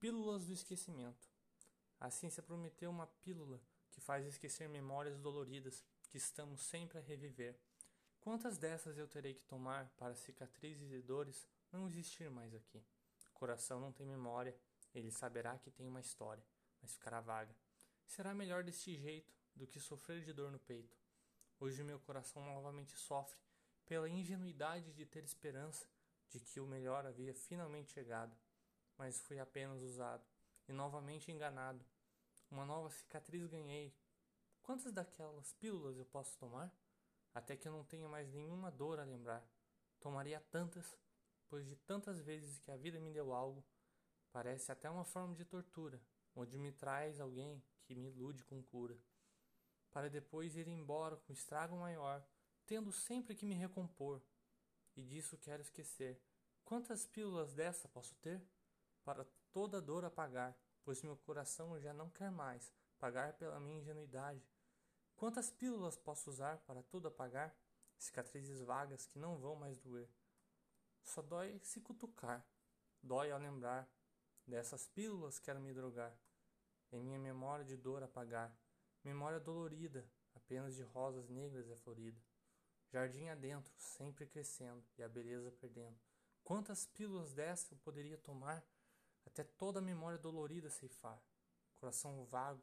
[0.00, 1.28] Pílulas do esquecimento.
[2.00, 7.54] A ciência prometeu uma pílula que faz esquecer memórias doloridas que estamos sempre a reviver.
[8.18, 12.82] Quantas dessas eu terei que tomar para cicatrizes e dores não existir mais aqui?
[13.34, 14.56] Coração não tem memória,
[14.94, 16.42] ele saberá que tem uma história,
[16.80, 17.54] mas ficará vaga.
[18.06, 20.96] Será melhor deste jeito do que sofrer de dor no peito.
[21.58, 23.38] Hoje meu coração novamente sofre
[23.84, 25.86] pela ingenuidade de ter esperança
[26.30, 28.34] de que o melhor havia finalmente chegado
[29.00, 30.22] mas fui apenas usado
[30.68, 31.82] e novamente enganado.
[32.50, 33.96] Uma nova cicatriz ganhei.
[34.60, 36.70] Quantas daquelas pílulas eu posso tomar?
[37.32, 39.42] Até que eu não tenha mais nenhuma dor a lembrar.
[40.00, 40.98] Tomaria tantas,
[41.48, 43.64] pois de tantas vezes que a vida me deu algo,
[44.30, 45.98] parece até uma forma de tortura,
[46.36, 48.98] onde me traz alguém que me ilude com cura,
[49.90, 52.22] para depois ir embora com estrago maior,
[52.66, 54.20] tendo sempre que me recompor.
[54.94, 56.20] E disso quero esquecer.
[56.66, 58.46] Quantas pílulas dessa posso ter?
[59.04, 64.46] Para toda dor apagar, pois meu coração já não quer mais pagar pela minha ingenuidade.
[65.16, 67.54] Quantas pílulas posso usar para tudo apagar?
[67.96, 70.08] Cicatrizes vagas que não vão mais doer.
[71.02, 72.46] Só dói se cutucar,
[73.02, 73.90] dói ao lembrar.
[74.46, 76.18] Dessas pílulas quero me drogar,
[76.90, 78.54] em minha memória de dor apagar.
[79.04, 82.20] Memória dolorida, apenas de rosas negras é florida.
[82.88, 85.98] Jardim adentro, sempre crescendo e a beleza perdendo.
[86.42, 88.64] Quantas pílulas dessa eu poderia tomar?
[89.40, 91.18] Até toda a memória dolorida ceifar,
[91.78, 92.62] coração vago,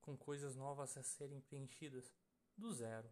[0.00, 2.10] com coisas novas a serem preenchidas
[2.56, 3.10] do zero.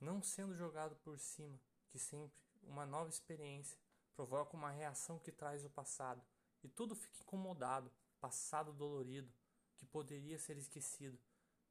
[0.00, 3.78] Não sendo jogado por cima, que sempre uma nova experiência
[4.14, 6.24] provoca uma reação que traz o passado,
[6.62, 9.30] e tudo fica incomodado, passado dolorido,
[9.76, 11.18] que poderia ser esquecido,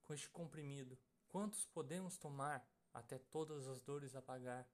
[0.04, 0.98] com este comprimido.
[1.28, 4.70] Quantos podemos tomar até todas as dores apagar?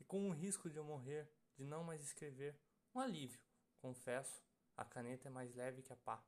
[0.00, 2.58] E com o risco de eu morrer, de não mais escrever,
[2.94, 3.40] um alívio,
[3.78, 4.42] confesso,
[4.76, 6.22] a caneta é mais leve que a pá,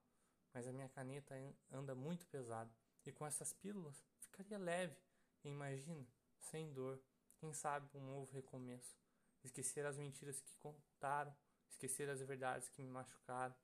[0.53, 1.34] mas a minha caneta
[1.70, 2.73] anda muito pesada,
[3.05, 4.97] e com essas pílulas ficaria leve,
[5.42, 6.07] e imagina,
[6.39, 7.03] sem dor,
[7.36, 8.97] quem sabe um novo recomeço.
[9.42, 11.36] Esquecer as mentiras que contaram,
[11.69, 13.55] esquecer as verdades que me machucaram,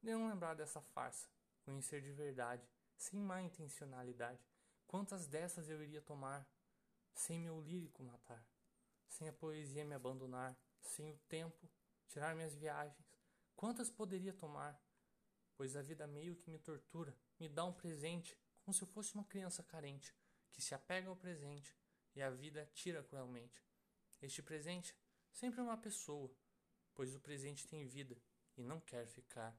[0.00, 1.28] não lembrar dessa farsa,
[1.64, 4.40] conhecer de verdade, sem má intencionalidade.
[4.86, 6.48] Quantas dessas eu iria tomar,
[7.12, 8.46] sem meu lírico matar,
[9.08, 11.68] sem a poesia me abandonar, sem o tempo
[12.08, 13.06] tirar minhas viagens.
[13.54, 14.80] Quantas poderia tomar?
[15.56, 19.14] Pois a vida meio que me tortura, me dá um presente, como se eu fosse
[19.14, 20.14] uma criança carente,
[20.52, 21.74] que se apega ao presente
[22.14, 23.64] e a vida tira cruelmente.
[24.20, 24.94] Este presente
[25.30, 26.30] sempre é uma pessoa,
[26.94, 28.16] pois o presente tem vida
[28.56, 29.58] e não quer ficar.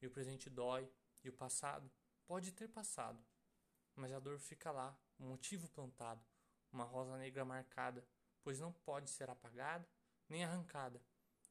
[0.00, 0.88] E o presente dói,
[1.24, 1.90] e o passado
[2.26, 3.24] pode ter passado,
[3.94, 6.24] mas a dor fica lá, um motivo plantado,
[6.72, 8.06] uma rosa negra marcada,
[8.42, 9.88] pois não pode ser apagada
[10.28, 11.00] nem arrancada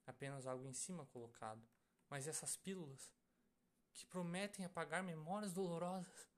[0.05, 1.65] apenas algo em cima colocado.
[2.09, 3.11] Mas essas pílulas,
[3.93, 6.29] que prometem apagar memórias dolorosas,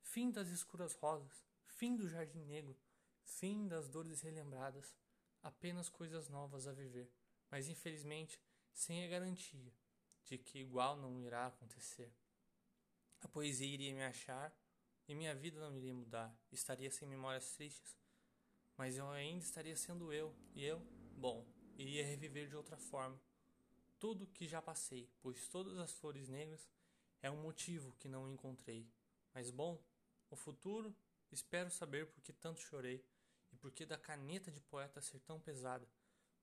[0.00, 2.78] fim das escuras rosas, fim do jardim negro,
[3.24, 4.94] fim das dores relembradas,
[5.42, 7.12] apenas coisas novas a viver,
[7.50, 8.40] mas infelizmente
[8.72, 9.72] sem a garantia
[10.24, 12.12] de que igual não irá acontecer.
[13.20, 14.54] A poesia iria me achar
[15.08, 17.96] e minha vida não iria mudar, estaria sem memórias tristes,
[18.76, 20.80] mas eu ainda estaria sendo eu, e eu,
[21.16, 21.46] bom,
[21.76, 23.20] iria reviver de outra forma
[24.02, 26.68] tudo que já passei, pois todas as flores negras
[27.22, 28.84] é um motivo que não encontrei.
[29.32, 29.80] Mas bom,
[30.28, 30.92] o futuro
[31.30, 33.06] espero saber por que tanto chorei
[33.52, 35.88] e por que da caneta de poeta ser tão pesada,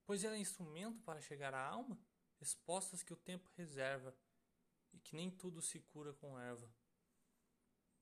[0.06, 2.00] pois ela é instrumento para chegar à alma,
[2.38, 4.16] respostas que o tempo reserva
[4.94, 6.72] e que nem tudo se cura com erva.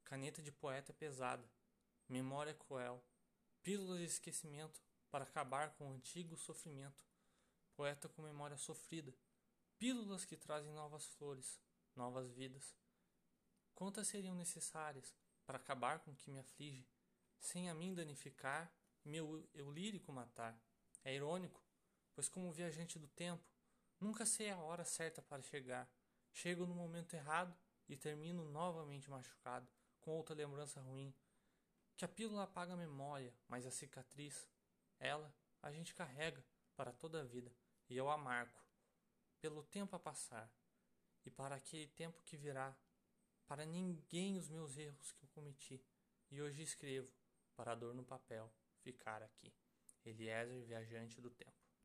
[0.05, 1.51] Caneta de poeta é pesada,
[2.09, 3.05] memória cruel,
[3.61, 4.81] pílulas de esquecimento
[5.11, 7.08] para acabar com o antigo sofrimento
[7.79, 9.15] poeta com memória sofrida,
[9.79, 11.61] pílulas que trazem novas flores,
[11.95, 12.75] novas vidas.
[13.73, 15.15] Quantas seriam necessárias
[15.47, 16.91] para acabar com o que me aflige,
[17.39, 18.69] sem a mim danificar
[19.05, 20.61] e meu eu lírico matar?
[21.05, 21.65] É irônico,
[22.13, 23.49] pois como viajante do tempo,
[24.01, 25.89] nunca sei a hora certa para chegar.
[26.33, 27.57] Chego no momento errado
[27.89, 29.71] e termino novamente machucado,
[30.01, 31.15] com outra lembrança ruim.
[31.97, 34.51] Que a pílula apaga a memória, mas a cicatriz,
[34.99, 35.33] ela,
[35.63, 36.45] a gente carrega
[36.75, 37.55] para toda a vida
[37.89, 38.63] e eu a marco,
[39.41, 40.51] pelo tempo a passar,
[41.25, 42.77] e para aquele tempo que virá,
[43.47, 45.83] para ninguém os meus erros que eu cometi,
[46.31, 47.13] e hoje escrevo,
[47.55, 48.51] para a dor no papel
[48.83, 49.53] ficar aqui.
[50.05, 51.68] Eliezer, viajante do tempo.